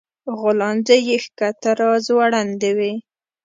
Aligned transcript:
غولانځې 0.39 0.97
يې 1.07 1.17
ښکته 1.23 1.69
راځوړندې 1.79 2.71
وې 2.77 2.93